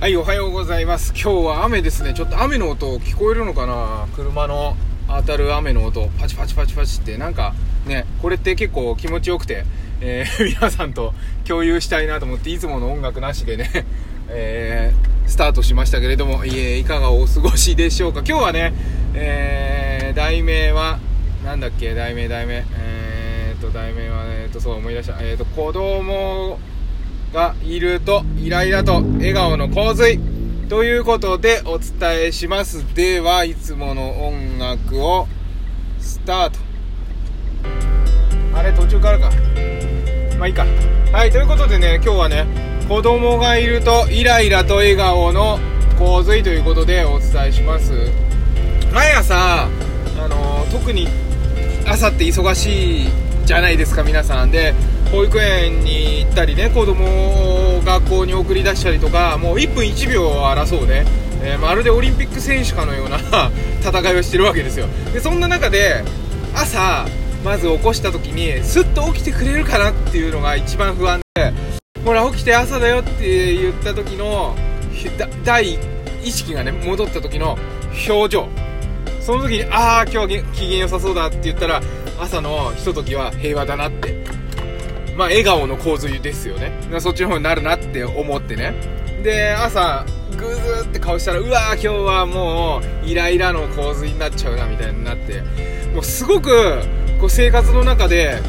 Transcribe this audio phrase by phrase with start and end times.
[0.00, 1.12] はい、おはようございます。
[1.12, 2.14] 今日は雨ですね。
[2.14, 4.06] ちょっと雨の音聞こえるのかな？
[4.14, 4.76] 車の
[5.08, 7.52] 当たる雨の音、パチパチパチパチって、なんか
[7.84, 9.64] ね、これって結構気持ちよくて、
[10.00, 11.14] えー 皆さんと
[11.44, 13.68] 共有したいなと思って、いつもの音楽なしでね、
[14.30, 18.22] えースタートしましたけれども、いえ、いかがお過ごしでしょうか？
[18.24, 18.72] 今日はね、
[19.14, 21.00] えー題名は、
[21.44, 25.16] なんだっけ、題名、題名、えーと、題名は、えーと、そう思い出した。
[25.20, 26.60] えーと、子供
[27.32, 30.18] がいるとイライラと笑顔の洪水
[30.68, 32.84] ということでお伝えします。
[32.94, 35.26] ではいつもの音楽を
[35.98, 36.58] スタート。
[38.54, 39.30] あれ途中からか。
[40.38, 40.66] まあいいか。
[41.12, 42.46] はいということでね今日はね
[42.88, 45.58] 子供がいるとイライラと笑顔の
[45.98, 47.92] 洪水ということでお伝えします。
[48.92, 49.68] 毎朝あ
[50.28, 51.08] の特に
[51.86, 53.08] 朝って忙しい
[53.44, 54.50] じゃないですか皆さん。
[54.50, 54.74] で
[55.10, 61.04] 保育園に行ったりね子供を学校に送り出したりとかもう1分1秒を争うね、
[61.42, 63.18] えーまるでオリンピック選手かのような
[63.80, 64.86] 戦いをしてるわけですよ。
[65.12, 66.04] でそんな中で
[66.54, 67.06] 朝
[67.44, 71.52] まず起こした時にスッと起きてくれるかなっていうのが一番不安で
[72.04, 74.54] ほら起きて朝だよって言った時の
[75.44, 75.78] 第
[76.22, 77.56] 意識がね戻った時の
[78.08, 78.48] 表情。
[79.20, 81.82] その時にああ今日は機嫌良さそうだって言ったら
[82.18, 84.37] 朝のひとときは平和だなって。
[85.18, 86.72] まあ笑顔の洪水ですよね。
[87.00, 88.72] そっちの方になるなって思ってね。
[89.24, 95.42] で朝グーズーって顔したらうわー今日はもうイライラの洪水になっちゃうなみたいになって。
[95.92, 96.82] もうすごく
[97.18, 98.40] こう生活の中で、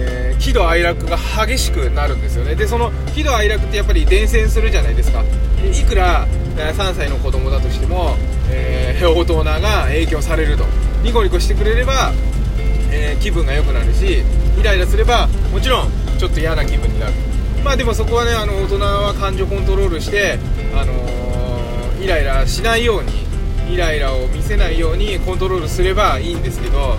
[0.00, 2.54] えー喜怒哀楽が激しくなるんですよね。
[2.54, 5.22] でその喜怒哀楽ってやっぱり伝染するじゃないですか。
[5.60, 8.16] でいくら3歳の子供だとしても、
[8.50, 10.64] えー大人が影響されると。
[11.02, 12.12] ニコニコしてくれれば
[12.90, 14.22] えー気分が良くなるし
[14.58, 17.12] イライラすればもちろんちょっと嫌な気分になる。
[17.64, 20.38] まあでもそこはねあの大人は感情コントロールして、
[20.74, 26.96] あのーイライラしないようにイライラを見せないようにコントロールすればいいんですけど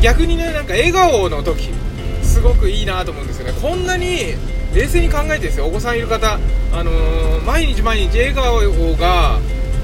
[0.00, 1.70] 逆にねなんか笑顔の時
[2.22, 3.52] すごくいいなと思うんですよね。
[3.60, 4.34] こんなに
[4.74, 5.66] 冷静に考えてですよ。
[5.66, 6.38] お子さんいる方、
[6.72, 8.60] あのー毎日毎日笑顔
[8.96, 9.40] が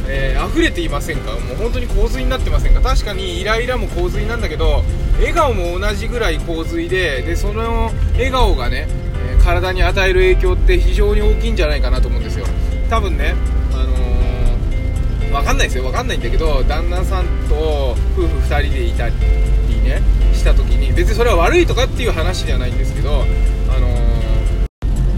[0.07, 1.33] えー溢れていませんか？
[1.33, 2.81] もう本当に洪水になってませんか？
[2.81, 4.83] 確かにイライラも洪水なんだけど
[5.19, 8.87] 笑顔も同じぐらい洪水ででその笑顔がね、
[9.39, 12.47] え体に与える影響って非常に大きいんじゃないかなと思うんですよ。
[12.91, 13.35] 多分ね
[13.73, 15.85] あのーわかんないですよ。
[15.87, 19.15] わかんないんだけど旦那さんと夫婦2人でいたり
[19.83, 20.01] ね
[20.33, 23.23] した時に別にそれは悪いとかっていう話ではないんですけど
[23.75, 24.05] あのー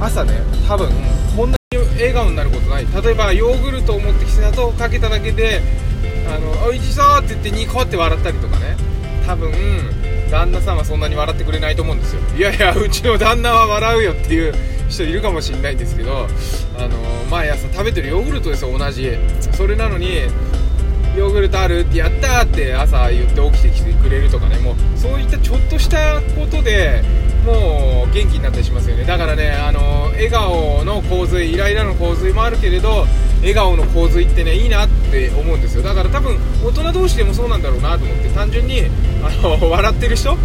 [0.00, 0.32] 朝ね
[0.68, 0.90] 多分
[1.36, 1.55] こんな
[1.96, 2.86] 笑顔になることない。
[3.02, 5.60] 例えばヨーグルトを持ってきて砂糖をかけただけで
[6.28, 8.76] 「あのおいしそう!」って言ってニコって笑ったりとかね。
[9.26, 9.50] 多分
[10.30, 12.20] 旦那さんはそんなに笑ってくれないと思うんですよ。
[12.36, 14.54] いやいやうちの旦那は笑うよっていう
[14.88, 16.28] 人いるかもしれないんですけど
[16.78, 16.88] あの
[17.28, 19.10] 毎朝食べてるヨーグルトですよ同じ
[19.52, 20.20] それなのに
[21.16, 24.58] ヨーグルトあるってやったって朝言って起きてきてくれるとかね。
[24.58, 27.02] もうそういったちょっとしたことで
[27.46, 29.04] もう元気になったりしますよね。
[29.04, 33.06] だからねあの笑顔の洪水イライラの洪水もあるけれど
[33.38, 35.82] 笑顔の洪水ってねいいなって思うんですよ。
[35.82, 38.82] だから多分大人同士でもそうなんだろうなと思って単純に
[39.22, 39.30] あ
[39.60, 40.36] の笑ってる人？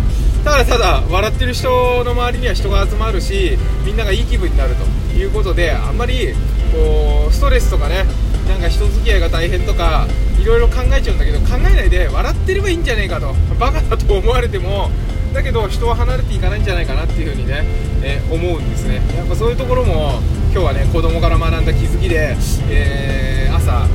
[0.43, 4.83] ただただ笑ってる人の周りには人が集まるしみんながいい気分になると
[5.15, 6.33] いうことであんまり
[6.71, 8.05] こうストレスとかね
[8.47, 10.07] なんか人付き合いが大変とか
[10.41, 14.89] いろいろ考えちゃうんだけど考えないで笑ってればいいんじゃねえかとバカだと思われても
[15.33, 17.63] だけど人は離れていかないんじゃないかなっていうふうにね、
[18.03, 19.01] えー思うんですね。
[19.15, 20.19] やっぱそういうところも
[20.51, 22.35] 今日はね子供から学んだ気づきで、
[22.69, 23.87] えー朝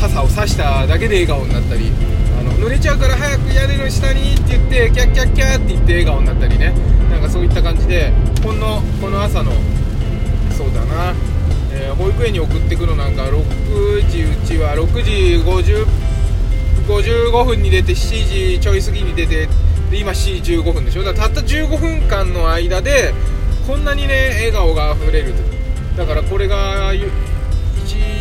[0.00, 1.90] 傘を差しただけで笑顔になったり
[2.38, 6.72] あの濡れちゃうから早く屋根の下にって言ってキャッキャッキャーって言って笑顔になったりね。
[7.10, 8.12] なんかそういった感じで
[8.42, 9.52] このこの朝の
[10.56, 11.14] そうだな、
[11.72, 15.10] えー保育園に送ってくのなんか6時うちは6時
[15.44, 15.86] 50
[16.88, 19.48] 55分に出て7時ちょい過ぎに出て
[19.92, 21.04] で今 C15 分でしょ？
[21.04, 23.12] だからたった15分間の間で
[23.66, 25.34] こんなにね笑顔が溢れる
[25.96, 27.10] だからこれが1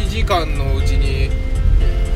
[0.10, 1.30] 時間のうちに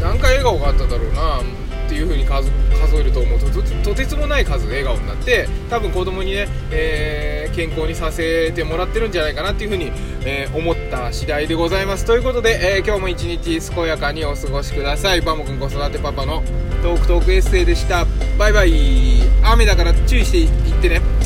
[0.01, 1.43] 何回笑顔があっただろうなっ
[1.87, 2.51] ていう風に数
[2.99, 3.61] えると思うとと
[3.91, 9.91] とてつもない数笑顔になって多分子供にね、えー健康にさせてもらってるんじゃないかなっていう風に、
[10.25, 12.05] えー思った次第でございます。
[12.05, 15.21] ということで、えー今日も一日健やかにお過ごしください。
[15.21, 16.43] バモくん子育てパパの
[16.81, 18.05] トークトークエッセイでした。
[18.37, 19.21] バイバイ。
[19.43, 20.49] 雨だから注意していっ
[20.81, 21.24] てね。